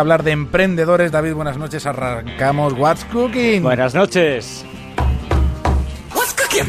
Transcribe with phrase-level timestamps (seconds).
[0.00, 1.12] hablar de emprendedores.
[1.12, 1.86] David, buenas noches.
[1.86, 3.62] Arrancamos What's Cooking.
[3.62, 4.64] Buenas noches.
[6.14, 6.68] What's Cooking.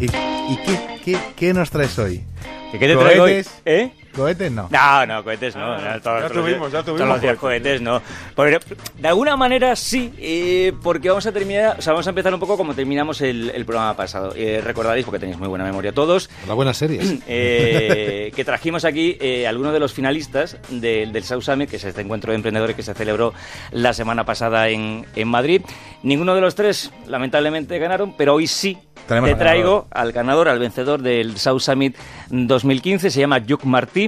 [0.00, 2.24] ¿Y, y qué, qué, qué nos traes hoy?
[2.72, 3.46] ¿Qué te traigo hoy?
[3.64, 3.92] ¿Eh?
[4.14, 4.68] ¿Cohetes no?
[4.70, 5.72] No, no, cohetes no.
[5.74, 8.00] Ah, todos, ya todos los tuvimos, ya tuvimos Todos los días cohetes no.
[8.36, 8.58] Pero,
[8.98, 12.40] de alguna manera sí, eh, porque vamos a terminar, o sea, vamos a empezar un
[12.40, 14.32] poco como terminamos el, el programa pasado.
[14.36, 17.14] Eh, recordaréis, porque tenéis muy buena memoria todos, La buena series.
[17.26, 21.84] eh, que trajimos aquí eh, algunos de los finalistas del, del South Summit, que es
[21.84, 23.34] este encuentro de emprendedores que se celebró
[23.72, 25.62] la semana pasada en, en Madrid.
[26.02, 28.78] Ninguno de los tres, lamentablemente, ganaron, pero hoy sí
[29.08, 29.38] Tenemos te ganador.
[29.38, 31.96] traigo al ganador, al vencedor del South Summit
[32.30, 34.03] 2015, se llama Juk Martí,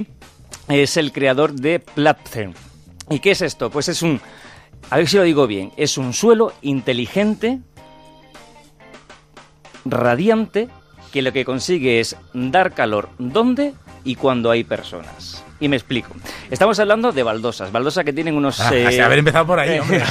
[0.67, 2.53] es el creador de Platform.
[3.09, 3.69] ¿Y qué es esto?
[3.69, 4.19] Pues es un,
[4.89, 7.59] a ver si lo digo bien, es un suelo inteligente,
[9.85, 10.69] radiante,
[11.11, 15.43] que lo que consigue es dar calor donde y cuando hay personas.
[15.59, 16.15] Y me explico.
[16.51, 18.59] Estamos hablando de baldosas, baldosas que tienen unos...
[18.59, 20.03] Ah, eh, haber empezado por ahí, hombre.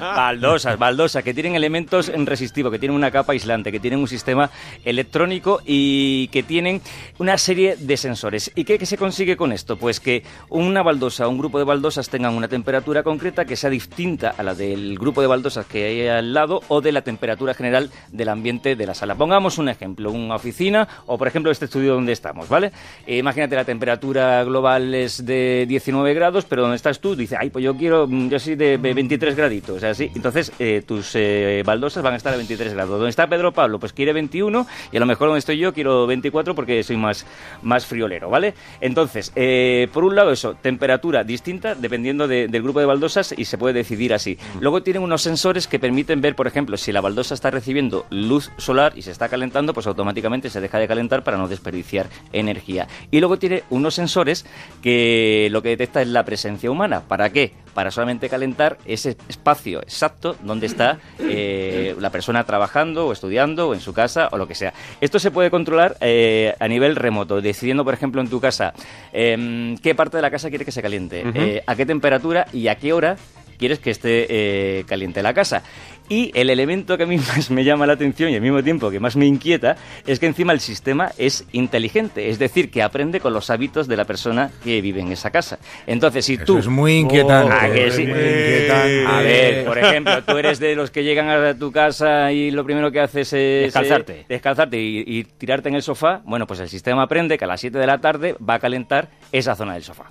[0.00, 4.50] baldosas, baldosas, que tienen elementos resistivos, que tienen una capa aislante, que tienen un sistema
[4.84, 6.82] electrónico y que tienen
[7.18, 8.52] una serie de sensores.
[8.54, 9.78] ¿Y qué, qué se consigue con esto?
[9.78, 14.34] Pues que una baldosa, un grupo de baldosas tengan una temperatura concreta que sea distinta
[14.36, 17.90] a la del grupo de baldosas que hay al lado o de la temperatura general
[18.12, 19.14] del ambiente de la sala.
[19.14, 22.70] Pongamos un ejemplo, una oficina o por ejemplo este estudio donde estamos, ¿vale?
[23.06, 27.50] Eh, imagínate la temperatura global es de 19 grados, pero donde estás tú dices, ay,
[27.50, 30.10] pues yo quiero, mm, yo soy de 23 graditos, así.
[30.14, 32.92] Entonces eh, tus eh, baldosas van a estar a 23 grados.
[32.98, 36.06] Donde está Pedro Pablo, pues quiere 21 y a lo mejor donde estoy yo quiero
[36.06, 37.26] 24 porque soy más,
[37.62, 38.54] más friolero, ¿vale?
[38.80, 43.44] Entonces, eh, por un lado eso, temperatura distinta dependiendo de- del grupo de baldosas y
[43.44, 44.38] se puede decidir así.
[44.60, 48.50] Luego tienen unos sensores que permiten ver, por ejemplo, si la baldosa está recibiendo luz
[48.56, 52.86] solar y se está calentando, pues automáticamente se deja de calentar para no desperdiciar energía.
[53.10, 54.46] Y luego tiene unos sensores
[54.82, 57.02] que lo que detecta es la presencia humana.
[57.06, 57.52] ¿Para qué?
[57.74, 63.74] Para solamente calentar ese espacio exacto donde está eh, la persona trabajando o estudiando o
[63.74, 64.72] en su casa o lo que sea.
[65.02, 68.72] Esto se puede controlar eh, a nivel remoto, decidiendo, por ejemplo, en tu casa
[69.12, 72.68] em, qué parte de la casa quiere que se caliente, eh, a qué temperatura y
[72.68, 73.16] a qué hora
[73.58, 75.62] quieres que esté eh, caliente la casa.
[76.08, 78.90] Y el elemento que a mí más me llama la atención y al mismo tiempo
[78.90, 79.76] que más me inquieta
[80.06, 83.96] es que encima el sistema es inteligente, es decir, que aprende con los hábitos de
[83.96, 85.58] la persona que vive en esa casa.
[85.86, 86.58] Entonces, si Eso tú...
[86.58, 87.54] es muy inquietante.
[87.72, 88.06] Que es sí.
[88.06, 89.06] muy inquietante.
[89.06, 92.64] A ver, por ejemplo, tú eres de los que llegan a tu casa y lo
[92.64, 93.64] primero que haces es...
[93.64, 94.20] Descalzarte.
[94.20, 96.20] eh, descalzarte y, y tirarte en el sofá.
[96.24, 99.08] Bueno, pues el sistema aprende que a las 7 de la tarde va a calentar
[99.32, 100.04] esa zona del sofá.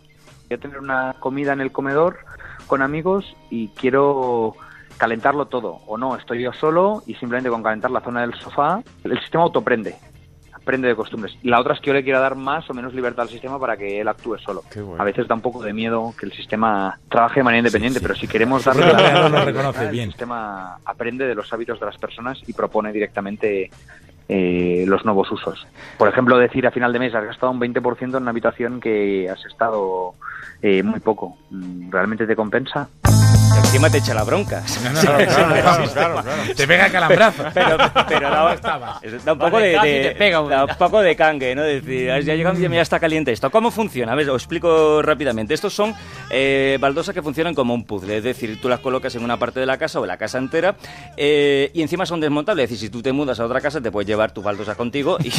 [0.49, 2.17] Voy a tener una comida en el comedor
[2.73, 4.55] con amigos y quiero
[4.97, 5.81] calentarlo todo.
[5.85, 9.43] O no, estoy yo solo y simplemente con calentar la zona del sofá, el sistema
[9.43, 9.93] autoprende.
[10.51, 11.37] Aprende de costumbres.
[11.43, 13.77] La otra es que yo le quiero dar más o menos libertad al sistema para
[13.77, 14.63] que él actúe solo.
[14.73, 14.95] Bueno.
[14.97, 18.03] A veces da un poco de miedo que el sistema trabaje de manera independiente, sí.
[18.03, 20.09] pero si queremos darle la no reconoce el bien.
[20.09, 23.69] sistema aprende de los hábitos de las personas y propone directamente
[24.29, 25.67] eh, los nuevos usos.
[25.97, 29.29] Por ejemplo, decir a final de mes has gastado un 20% en una habitación que
[29.29, 30.13] has estado
[30.61, 31.37] eh, muy poco.
[31.49, 32.89] Mm, ¿Realmente te compensa?
[33.57, 34.63] Encima te echa la bronca.
[34.83, 36.53] No, no, claro, claro, claro, claro.
[36.55, 37.43] Te pega calambrazo.
[37.53, 37.77] Pero,
[38.07, 38.55] pero da,
[39.25, 41.63] da un poco de, de- te pega un- da un poco de cangue, ¿no?
[41.63, 43.49] Decir, "Ah, ya llegando y ya está caliente esto.
[43.51, 44.11] ¿Cómo funciona?
[44.11, 45.53] A ver, os explico rápidamente.
[45.53, 45.93] Estos son
[46.29, 49.59] eh, baldosas que funcionan como un puzzle, es decir, tú las colocas en una parte
[49.59, 50.75] de la casa o en la casa entera
[51.17, 52.65] eh, y encima son desmontables.
[52.65, 55.17] Es decir, si tú te mudas a otra casa te puedes llevar tus baldosas contigo
[55.23, 55.29] y,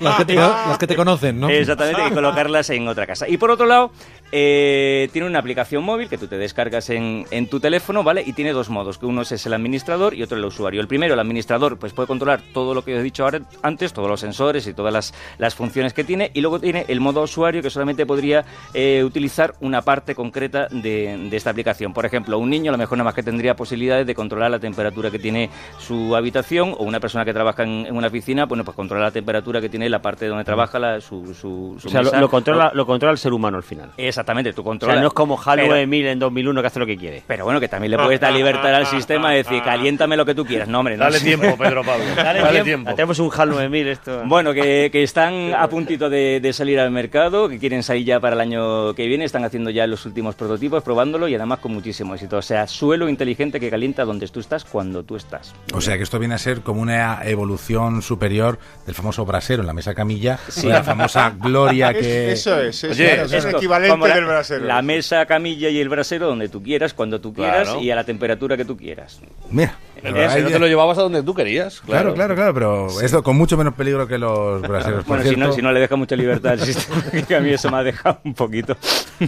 [0.00, 1.48] Las que te, las que te conocen, ¿no?
[1.48, 3.28] Exactamente, y colocarlas en otra casa.
[3.28, 3.92] Y por otro lado,
[4.32, 8.22] eh, tiene una aplicación móvil que tú te descargas en, en tu teléfono, ¿vale?
[8.26, 10.80] Y tiene dos modos, que uno es el administrador y otro el usuario.
[10.80, 13.92] El primero, el administrador, pues puede controlar todo lo que os he dicho ahora, antes,
[13.92, 16.30] todos los sensores y todas las, las funciones que tiene.
[16.34, 21.28] Y luego tiene el modo usuario que solamente podría eh, utilizar una parte concreta de,
[21.30, 21.92] de esta aplicación.
[21.92, 24.58] Por ejemplo, un niño a lo mejor nada más que tendría posibilidades de controlar la
[24.58, 28.64] temperatura que tiene su habitación o una persona que trabaja en, en una piscina, bueno,
[28.64, 31.90] pues controlar la temperatura que tiene la parte donde trabaja la, su, su, su O
[31.90, 32.20] sea, lo, mesa.
[32.20, 33.90] lo controla, lo controla el ser humano al final.
[33.96, 34.96] Exactamente, tú O controlas.
[34.96, 37.13] sea, no es como HAL pero, 9000 en 2001 que hace lo que quiere.
[37.26, 40.34] Pero bueno, que también le puedes dar libertad al sistema de decir, caliéntame lo que
[40.34, 40.68] tú quieras.
[40.68, 41.04] No, hombre, no.
[41.04, 42.04] Dale tiempo, Pedro Pablo.
[42.16, 42.94] Dale, tiempo.
[42.94, 44.22] Tenemos un HAL 9000 esto.
[44.26, 48.20] Bueno, que, que están a puntito de, de salir al mercado, que quieren salir ya
[48.20, 51.72] para el año que viene, están haciendo ya los últimos prototipos, probándolo y además con
[51.72, 52.38] muchísimo éxito.
[52.38, 55.54] O sea, suelo inteligente que calienta donde tú estás cuando tú estás.
[55.72, 59.66] O sea que esto viene a ser como una evolución superior del famoso brasero en
[59.66, 60.66] la mesa camilla, Sí.
[60.68, 62.32] la famosa gloria que...
[62.32, 64.64] Eso es, eso Oye, es, equivalente la, del brasero.
[64.64, 67.80] La mesa, camilla y el brasero donde tú quieras, cuando tú quieras Claro.
[67.80, 69.20] y a la temperatura que tú quieras.
[69.50, 71.80] Mira, El brasero te lo llevabas a donde tú querías.
[71.80, 75.06] Claro, claro, claro, pero esto con mucho menos peligro que los braseros.
[75.06, 77.70] Bueno, si no, si no le deja mucha libertad al sistema, que a mí eso
[77.70, 78.76] me ha dejado un poquito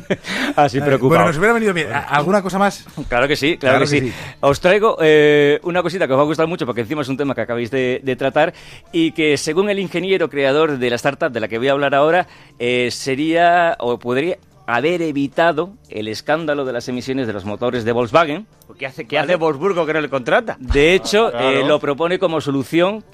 [0.56, 1.08] así preocupado.
[1.08, 1.88] Bueno, nos hubiera venido bien.
[1.93, 2.87] ¿Alguna cosa más?
[3.08, 4.12] Claro que sí, claro, que, sí.
[4.40, 7.17] Os traigo eh, una cosita que os va a gustar mucho porque encima es un
[7.17, 8.55] tema que acabáis de, tratar
[8.93, 11.94] y que según el ingeniero creador de la startup de la que voy a hablar
[11.94, 12.26] ahora,
[12.58, 17.92] eh, sería o podría haber evitado el escándalo de las emisiones de los motores de
[17.92, 18.46] Volkswagen.
[18.78, 20.56] ¿Qué hace, qué hace Wolfsburgo que no le contrata?
[20.58, 23.04] De hecho, eh, lo propone como solución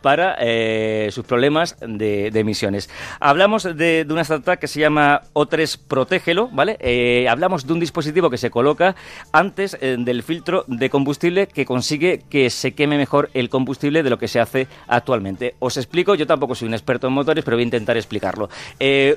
[0.00, 2.88] para eh, sus problemas de, emisiones.
[3.20, 6.76] Hablamos de, una startup que se llama O3 Protégelo, ¿vale?
[6.80, 8.94] Eh, hablamos de un dispositivo que se coloca
[9.32, 14.10] antes eh, del filtro de combustible que consigue que se queme mejor el combustible de
[14.10, 15.54] lo que se hace actualmente.
[15.58, 18.48] Os explico, yo tampoco soy un experto en motores, pero voy a intentar explicarlo.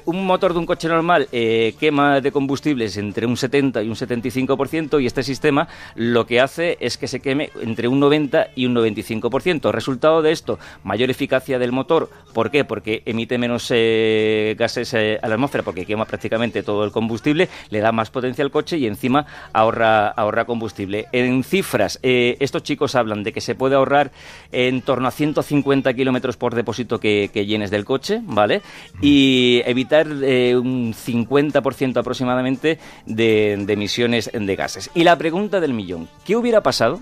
[0.05, 5.01] un motor de un coche normal quema de combustibles entre un 70 y un 75%
[5.01, 8.75] y este sistema lo que hace es que se queme entre un 90 y un
[8.75, 9.71] 95%.
[9.71, 10.48] Resultado de esto,
[10.83, 12.09] mayor eficacia del motor.
[12.33, 12.63] ¿Por qué?
[12.63, 17.49] Porque emite menos eh, gases eh, a la atmósfera, porque quema prácticamente todo el combustible,
[17.69, 21.07] le da más potencia al coche y encima ahorra, ahorra combustible.
[21.11, 24.11] En cifras, eh, estos chicos hablan de que se puede ahorrar
[24.51, 28.61] en torno a 150 kilómetros por depósito que, llenes del coche, ¿vale?
[29.01, 34.91] Y evitar un 50% aproximadamente de, emisiones de gases.
[34.93, 36.99] Y la pregunta del millón, ¿qué hubiera pasado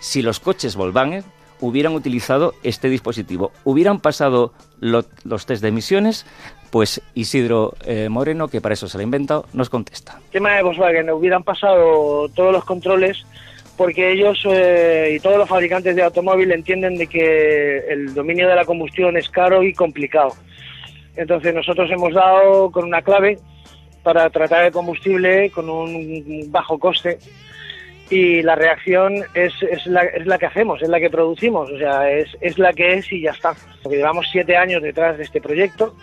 [0.00, 1.24] si los coches Volkswagen
[1.60, 3.52] hubieran utilizado este dispositivo.
[3.64, 6.26] Hubieran pasado los test de emisiones,
[6.70, 10.20] pues Isidro eh, Moreno, que para eso se lo ha inventado, nos contesta.
[10.26, 13.24] El tema de Volkswagen, hubieran pasado todos los controles
[13.76, 18.54] porque ellos eh, y todos los fabricantes de automóvil entienden de que el dominio de
[18.54, 20.32] la combustión es caro y complicado.
[21.16, 23.38] Entonces nosotros hemos dado con una clave
[24.02, 27.18] para tratar el combustible con un bajo coste
[28.10, 31.78] y la reacción es, es, la, es la que hacemos, es la que producimos, o
[31.78, 33.54] sea, es, es la que es y ya está.
[33.82, 35.94] Porque llevamos siete años detrás de este proyecto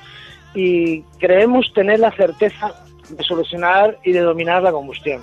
[0.54, 2.74] y creemos tener la certeza
[3.10, 5.22] de solucionar y de dominar la combustión.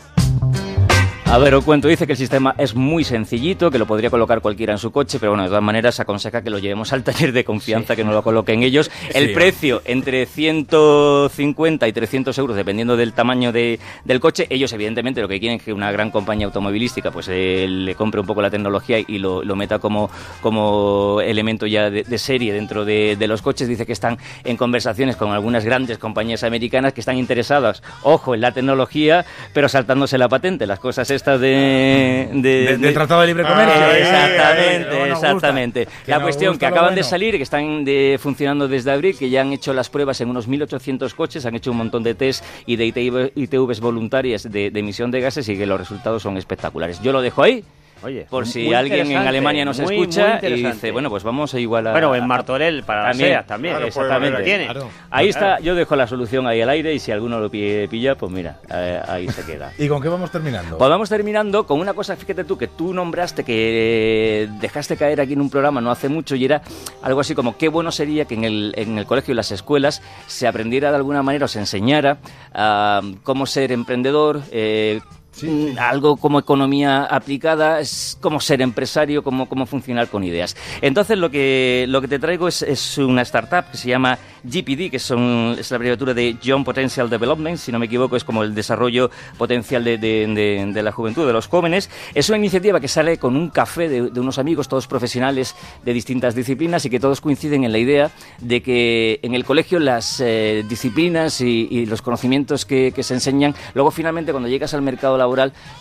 [1.31, 4.41] A ver, os cuento, dice que el sistema es muy sencillito, que lo podría colocar
[4.41, 7.33] cualquiera en su coche, pero bueno, de todas maneras aconseja que lo llevemos al taller
[7.33, 8.91] de confianza, que no lo coloquen ellos.
[9.13, 14.47] El precio entre 150 y 300 euros, dependiendo del tamaño de, del coche.
[14.49, 18.23] Ellos, evidentemente, lo que quieren es que una gran compañía automovilística pues eh, le compre
[18.23, 20.09] un poco la tecnología y lo, lo meta como,
[20.41, 23.69] como elemento ya de, serie dentro de, de, los coches.
[23.69, 28.41] Dice que están en conversaciones con algunas grandes compañías americanas que están interesadas, ojo, en
[28.41, 30.67] la tecnología, pero saltándose la patente.
[30.67, 32.31] Las cosas esta de...
[32.33, 33.75] de, Tratado de Libre Comercio.
[33.77, 35.89] Ah, exactamente, exactamente.
[36.07, 39.53] La cuestión que acaban de salir, que están de, funcionando desde abril, que ya han
[39.53, 42.87] hecho las pruebas en unos 1.800 coches, han hecho un montón de test y de
[43.35, 47.03] ITVs voluntarias de emisión de gases y que los resultados son espectaculares.
[47.03, 47.65] Yo lo dejo ahí.
[48.03, 51.87] Oye, por si alguien en Alemania nos escucha y dice, bueno, pues vamos a igual
[51.87, 51.93] a...
[51.93, 54.43] Bueno, en Martorell para también, también, exactamente.
[54.43, 54.69] Tiene.
[55.11, 58.33] Ahí está, yo dejo la solución ahí al aire y si alguno lo pilla, pues
[58.33, 59.73] mira, eh, ahí se queda.
[59.79, 60.79] ¿Y con qué vamos terminando?
[60.79, 65.33] Pues vamos terminando con una cosa, fíjate tú, que tú nombraste, que dejaste caer aquí
[65.33, 66.63] en un programa no hace mucho y era
[67.03, 70.03] algo así como qué bueno sería que en el, en el colegio y las escuelas
[70.27, 72.19] se aprendiera de alguna manera o se enseñara
[72.53, 75.01] a cómo ser emprendedor, eh,
[75.43, 80.57] Mm, algo como economía aplicada, es como ser empresario, cómo, cómo funcionar con ideas.
[80.81, 84.91] Entonces lo que, lo que te traigo es, es una startup que se llama GPD,
[84.91, 88.43] que son, es la abreviatura de Young Potential Development, si no me equivoco, es como
[88.43, 91.91] el desarrollo potencial de, de, de, la juventud, de los jóvenes.
[92.15, 95.55] Es una iniciativa que sale con un café de, unos amigos, todos profesionales
[95.85, 99.79] de distintas disciplinas y que todos coinciden en la idea de que en el colegio
[99.79, 104.75] las eh, disciplinas y, y, los conocimientos que, que se enseñan, luego finalmente cuando llegas
[104.75, 105.28] al mercado laboral,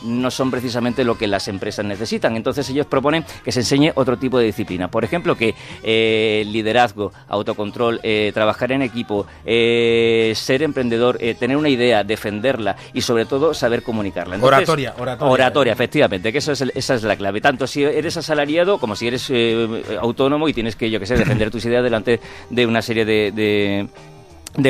[0.04, 2.36] no son precisamente lo que las empresas necesitan.
[2.36, 4.90] Entonces ellos proponen que se enseñe otro tipo de disciplina.
[4.90, 11.70] Por ejemplo, que eh, liderazgo, autocontrol, eh, trabajar en equipo, eh, ser emprendedor, tener una
[11.70, 14.38] idea, defenderla y sobre todo saber comunicarla.
[14.42, 15.34] oratoria, oratoria.
[15.34, 17.42] Oratoria, efectivamente, que eso es esa es la clave.
[17.42, 19.32] Tanto si eres asalariado como si eres
[20.00, 23.32] autónomo y tienes que, yo que sé, defender tus ideas delante de una serie de
[23.32, 23.88] de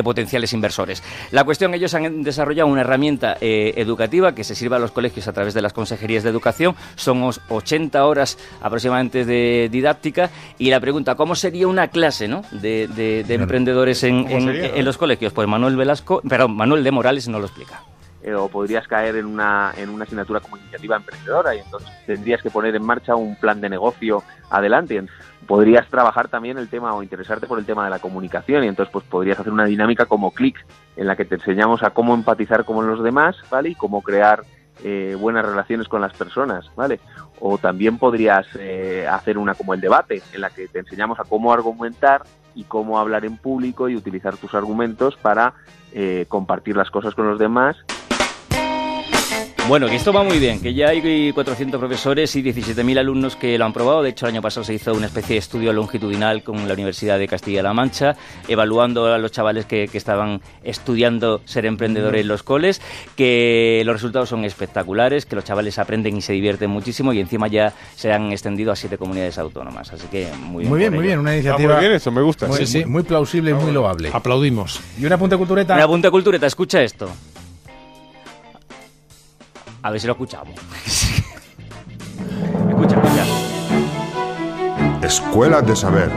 [0.04, 1.04] potenciales inversores.
[1.32, 5.28] La cuestión, ellos han desarrollado una herramienta eh, educativa que se sirva a los colegios
[5.28, 6.76] a través de las consejerías de educación.
[6.96, 12.44] Somos 80 horas aproximadamente de didáctica y la pregunta, ¿cómo sería una clase ¿no?
[12.52, 15.34] de, emprendedores en, en, los colegios?
[15.34, 17.82] Pues Manuel Velasco, perdón, Manuel de Morales nos lo explica.
[18.28, 22.42] Eh, o podrías caer en una, en una asignatura como iniciativa emprendedora y entonces tendrías
[22.42, 25.02] que poner en marcha un plan de negocio adelante.
[25.48, 28.92] Podrías trabajar también el tema o interesarte por el tema de la comunicación y entonces
[28.92, 30.58] pues podrías hacer una dinámica como click
[30.98, 33.70] en la que te enseñamos a cómo empatizar con los demás, ¿vale?
[33.70, 34.44] Y cómo crear
[34.84, 37.00] eh, buenas relaciones con las personas, ¿vale?
[37.40, 41.24] O también podrías eh, hacer una como el debate, en la que te enseñamos a
[41.24, 42.24] cómo argumentar
[42.56, 45.54] y cómo hablar en público y utilizar tus argumentos para
[45.94, 47.78] eh, compartir las cosas con los demás
[49.68, 53.58] bueno, que esto va muy bien, que ya hay 400 profesores y 17.000 alumnos que
[53.58, 54.02] lo han probado.
[54.02, 57.20] De hecho, el año pasado se hizo una especie de estudio longitudinal con la Universidad
[57.20, 58.16] de Castilla-La Mancha,
[58.48, 62.82] evaluando a los chavales que, estaban estudiando ser emprendedores en los coles,
[63.16, 67.48] que los resultados son espectaculares, que los chavales aprenden y se divierten muchísimo y encima
[67.48, 69.92] ya se han extendido a siete comunidades autónomas.
[69.92, 70.70] Así que muy bien.
[70.70, 71.74] Muy bien, muy bien, una iniciativa.
[71.74, 72.48] muy bien, eso me gusta.
[72.48, 74.12] Muy, sí, muy plausible y muy loable.
[74.14, 74.80] Aplaudimos.
[75.00, 75.74] Y una punta cultureta.
[75.74, 77.10] Una punta cultureta, escucha esto.
[79.88, 80.54] A ver si lo escuchamos.
[82.70, 83.26] escucha, escucha.
[85.02, 86.12] Escuela de Saber.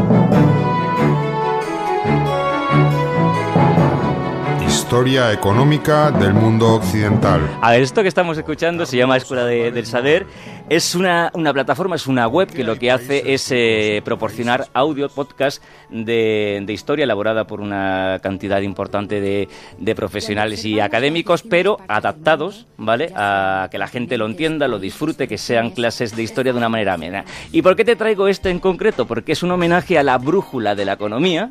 [4.66, 7.48] Historia económica del mundo occidental.
[7.62, 10.26] A ver, esto que estamos escuchando se llama Escuela del Saber.
[10.70, 15.60] Es una, plataforma, es una web que lo que hace es eh, proporcionar audio, podcast
[15.90, 19.48] de, historia elaborada por una cantidad importante de,
[19.78, 23.10] de, profesionales y académicos, pero adaptados, ¿vale?
[23.16, 26.68] A que la gente lo entienda, lo disfrute, que sean clases de historia de una
[26.68, 27.24] manera amena.
[27.50, 29.08] ¿Y por qué te traigo esto en concreto?
[29.08, 31.50] Porque es un homenaje a la brújula de la economía,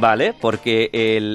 [0.00, 0.90] Vale, porque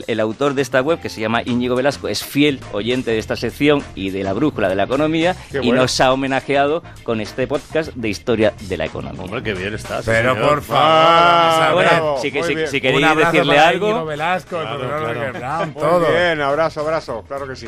[0.08, 3.36] el, autor de esta web, que se llama Íñigo Velasco, es fiel oyente de esta
[3.36, 7.94] sección y de la brújula de la economía y nos ha homenajeado con este podcast
[7.94, 9.22] de historia de la economía.
[9.22, 10.06] Hombre, qué bien estás.
[10.06, 11.86] Pero por favor,
[12.22, 12.72] si, queréis
[13.16, 13.90] decirle algo.
[13.90, 15.72] Íñigo Velasco, el claro, claro.
[15.74, 16.00] todo.
[16.00, 17.68] Muy bien, abrazo, abrazo, claro que sí.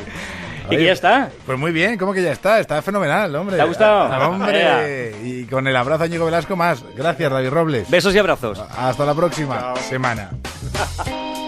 [0.70, 1.30] ¿Y que ya está?
[1.46, 2.60] Pues muy bien, ¿cómo que ya está?
[2.60, 3.56] Está fenomenal, hombre.
[3.56, 4.28] ¿Te ha gustado?
[4.28, 6.82] Hombre, y con el abrazo a Íñigo Velasco más.
[6.96, 7.90] Gracias, David Robles.
[7.90, 8.58] Besos y abrazos.
[8.76, 10.30] Hasta la próxima semana.
[10.78, 11.47] ha ha